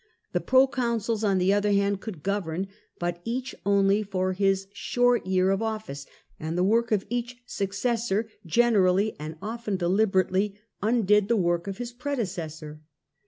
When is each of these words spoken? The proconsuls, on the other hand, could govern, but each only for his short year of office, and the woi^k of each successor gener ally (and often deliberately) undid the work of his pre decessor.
The 0.31 0.41
proconsuls, 0.41 1.23
on 1.23 1.37
the 1.37 1.53
other 1.53 1.71
hand, 1.73 2.01
could 2.01 2.23
govern, 2.23 2.69
but 2.97 3.21
each 3.23 3.53
only 3.67 4.01
for 4.01 4.33
his 4.33 4.65
short 4.73 5.27
year 5.27 5.51
of 5.51 5.61
office, 5.61 6.07
and 6.39 6.57
the 6.57 6.63
woi^k 6.65 6.91
of 6.91 7.05
each 7.07 7.37
successor 7.45 8.27
gener 8.47 8.87
ally 8.87 9.11
(and 9.19 9.35
often 9.43 9.75
deliberately) 9.77 10.55
undid 10.81 11.27
the 11.27 11.37
work 11.37 11.67
of 11.67 11.77
his 11.77 11.93
pre 11.93 12.15
decessor. 12.15 12.79